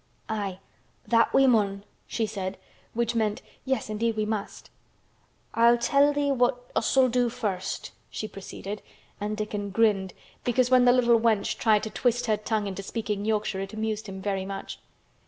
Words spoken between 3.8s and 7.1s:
indeed, we must"). "I'll tell thee what us'll